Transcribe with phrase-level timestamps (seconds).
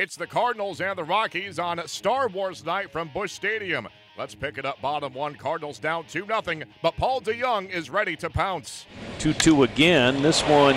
[0.00, 3.88] It's the Cardinals and the Rockies on Star Wars night from Busch Stadium.
[4.16, 5.34] Let's pick it up bottom one.
[5.34, 8.86] Cardinals down 2 0, but Paul DeJong is ready to pounce.
[9.18, 10.22] 2 2 again.
[10.22, 10.76] This one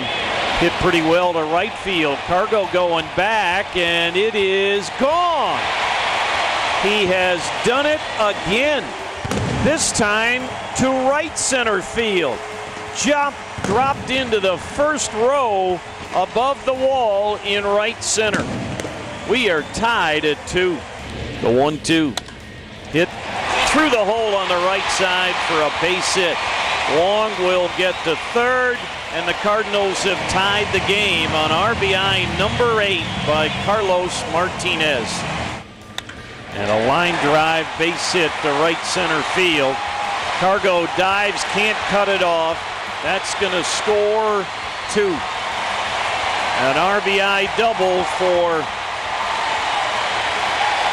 [0.58, 2.18] hit pretty well to right field.
[2.26, 5.60] Cargo going back, and it is gone.
[6.82, 8.82] He has done it again.
[9.62, 10.42] This time
[10.78, 12.40] to right center field.
[12.96, 15.80] Jump dropped into the first row
[16.16, 18.44] above the wall in right center.
[19.30, 20.78] We are tied at two.
[21.42, 22.14] The one two
[22.90, 23.08] hit
[23.70, 26.36] through the hole on the right side for a base hit.
[26.98, 28.76] Wong will get to third,
[29.14, 35.08] and the Cardinals have tied the game on RBI number eight by Carlos Martinez.
[36.52, 39.76] And a line drive base hit to right center field.
[40.38, 42.58] Cargo dives, can't cut it off.
[43.02, 44.44] That's going to score
[44.90, 45.14] two.
[46.60, 48.66] An RBI double for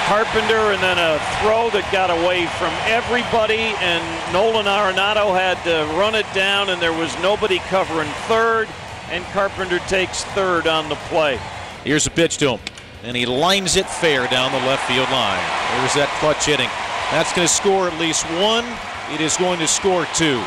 [0.09, 4.01] Carpenter, and then a throw that got away from everybody, and
[4.33, 8.67] Nolan Arenado had to run it down, and there was nobody covering third,
[9.13, 11.37] and Carpenter takes third on the play.
[11.83, 12.59] Here's a pitch to him,
[13.03, 15.37] and he lines it fair down the left field line.
[15.77, 16.73] There's that clutch hitting.
[17.13, 18.65] That's going to score at least one.
[19.13, 20.41] It is going to score two.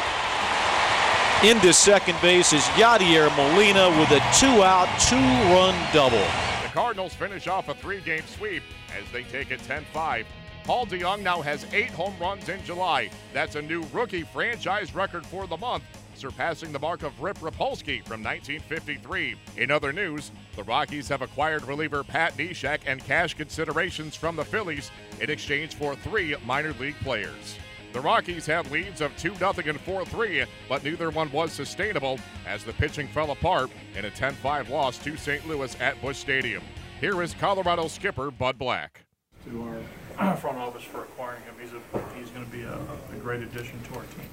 [1.47, 6.27] Into second base is Yadier Molina with a two-out, two-run double.
[6.73, 8.63] Cardinals finish off a three game sweep
[8.99, 10.27] as they take it 10 5.
[10.65, 13.11] Paul DeJong now has eight home runs in July.
[13.35, 15.83] That's a new rookie franchise record for the month,
[16.15, 19.37] surpassing the mark of Rip Repulski from 1953.
[19.59, 24.45] In other news, the Rockies have acquired reliever Pat Neshek and cash considerations from the
[24.45, 27.59] Phillies in exchange for three minor league players.
[27.93, 32.19] The Rockies had leads of 2 0 and 4 3, but neither one was sustainable
[32.47, 35.47] as the pitching fell apart in a 10 5 loss to St.
[35.47, 36.63] Louis at Busch Stadium.
[37.01, 39.05] Here is Colorado skipper Bud Black.
[39.45, 39.77] To
[40.19, 41.55] our front office for acquiring him.
[41.61, 42.79] He's, a, he's going to be a,
[43.13, 44.29] a, great addition to our team.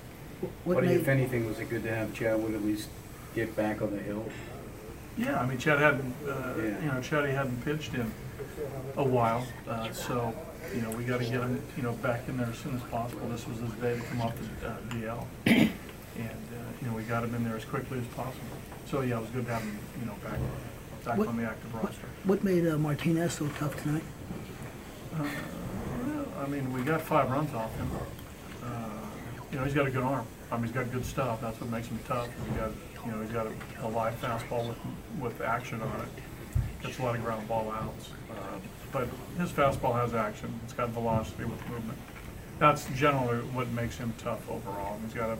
[0.63, 2.87] What, what if anything, was it good to have Chatwood at least
[3.35, 4.23] get back on the hill?
[5.17, 6.63] Yeah, I mean, Chad hadn't, uh, yeah.
[6.81, 8.11] you know, Chad hadn't pitched in
[8.95, 10.33] a while, uh, so
[10.73, 12.81] you know, we got to get him, you know, back in there as soon as
[12.83, 13.27] possible.
[13.29, 15.69] This was his day to come off the uh, DL, and
[16.17, 18.45] uh, you know, we got him in there as quickly as possible.
[18.85, 20.39] So yeah, it was good to have him, you know, back
[21.05, 22.07] back what, on the active roster.
[22.23, 24.03] What made uh, Martinez so tough tonight?
[25.15, 27.89] Uh, well, I mean, we got five runs off him.
[28.63, 28.67] Uh,
[29.51, 30.25] you know, he's got a good arm.
[30.51, 31.41] I mean, he's got good stuff.
[31.41, 32.29] That's what makes him tough.
[32.45, 32.71] He got,
[33.05, 33.53] you know, he's got a,
[33.85, 34.77] a live fastball with
[35.19, 36.23] with action on it.
[36.83, 38.11] Gets a lot of ground ball outs.
[38.31, 38.57] Uh,
[38.91, 40.59] but his fastball has action.
[40.63, 41.97] It's got velocity with movement.
[42.57, 44.99] That's generally what makes him tough overall.
[45.05, 45.37] He's got a,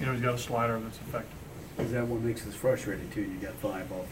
[0.00, 1.34] you know, he's got a slider that's effective.
[1.78, 3.22] Is that what makes us frustrating too?
[3.22, 4.06] You got five off,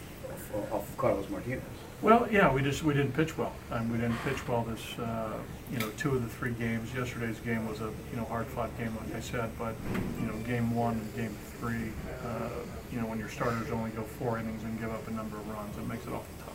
[0.55, 1.61] off, off Carlos Martinez.
[2.01, 4.99] Well, yeah, we just we didn't pitch well, I and we didn't pitch well this,
[4.99, 5.33] uh,
[5.71, 6.93] you know, two of the three games.
[6.93, 9.73] Yesterday's game was a you know hard-fought game, like I said, but
[10.19, 11.91] you know, game one and game three,
[12.23, 12.49] uh,
[12.91, 15.49] you know, when your starters only go four innings and give up a number of
[15.49, 16.53] runs, it makes it awful tough.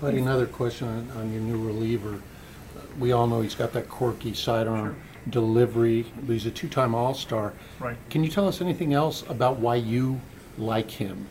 [0.00, 2.22] Buddy, another question on, on your new reliever.
[2.98, 4.96] We all know he's got that quirky sidearm sure.
[5.28, 7.52] delivery, he's a two-time All-Star.
[7.80, 7.96] Right.
[8.10, 10.20] Can you tell us anything else about why you
[10.56, 11.26] like him?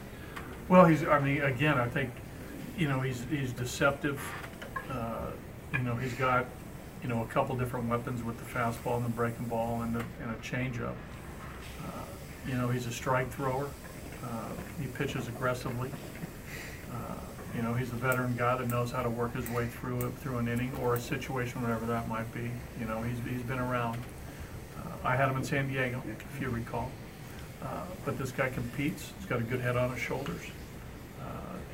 [0.67, 1.05] Well, he's.
[1.05, 2.09] I mean, again, I think,
[2.78, 4.22] you know, he's he's deceptive.
[4.89, 5.31] Uh,
[5.73, 6.45] you know, he's got,
[7.01, 10.06] you know, a couple different weapons with the fastball and the breaking ball and, the,
[10.22, 10.94] and a changeup.
[11.81, 12.03] Uh,
[12.47, 13.69] you know, he's a strike thrower.
[14.23, 15.89] Uh, he pitches aggressively.
[16.91, 17.16] Uh,
[17.56, 20.13] you know, he's a veteran guy that knows how to work his way through it,
[20.16, 22.51] through an inning or a situation, whatever that might be.
[22.79, 23.97] You know, he's, he's been around.
[24.78, 26.91] Uh, I had him in San Diego, if you recall.
[27.63, 29.12] Uh, but this guy competes.
[29.17, 30.41] He's got a good head on his shoulders.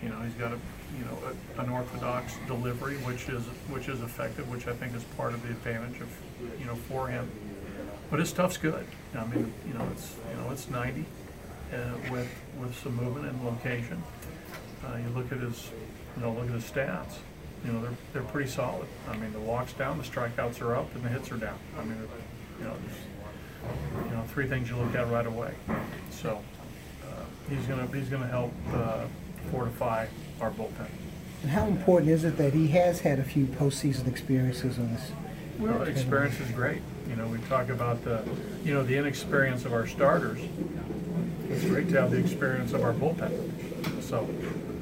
[0.03, 0.59] You know, he's got a
[0.97, 1.17] you know
[1.57, 5.41] a, an orthodox delivery, which is which is effective, which I think is part of
[5.43, 6.09] the advantage of
[6.59, 7.29] you know for him.
[8.09, 8.85] But his stuff's good.
[9.15, 11.05] I mean, you know, it's you know it's 90
[11.73, 11.77] uh,
[12.11, 14.01] with with some movement and location.
[14.85, 15.69] Uh, you look at his,
[16.15, 17.17] you know, look at his stats.
[17.65, 18.87] You know, they're they're pretty solid.
[19.09, 21.59] I mean, the walks down, the strikeouts are up, and the hits are down.
[21.77, 21.97] I mean,
[22.59, 22.73] you know,
[24.05, 25.53] you know, three things you look at right away.
[26.11, 26.41] So
[27.05, 29.05] uh, he's gonna he's gonna help uh,
[29.51, 30.07] fortify
[30.41, 30.87] our bullpen.
[31.41, 35.11] And how important is it that he has had a few postseason experiences on this?
[35.57, 36.81] Well, experience is great.
[37.09, 38.23] You know, we talk about the,
[38.63, 40.39] you know, the inexperience of our starters.
[41.49, 43.31] It's great to have the experience of our bullpen.
[44.03, 44.29] So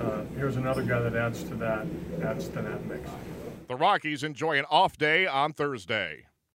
[0.01, 1.85] uh, here's another guy that adds to that,
[2.23, 3.09] adds to that mix.
[3.67, 6.25] The Rockies enjoy an off day on Thursday.